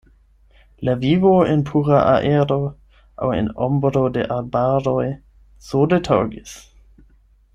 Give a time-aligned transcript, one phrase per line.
[0.87, 2.57] La vivo en pura aero
[3.25, 5.05] aŭ en ombro de arbaroj
[5.69, 6.57] sole taŭgis.